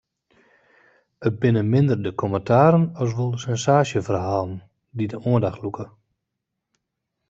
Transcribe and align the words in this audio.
It 1.27 1.37
binne 1.43 1.63
minder 1.71 1.99
de 2.05 2.11
kommentaren 2.21 2.83
as 3.01 3.11
wol 3.17 3.31
de 3.33 3.39
sensaasjeferhalen 3.47 4.53
dy't 4.97 5.11
de 5.13 5.17
oandacht 5.29 5.61
lûke. 5.63 5.85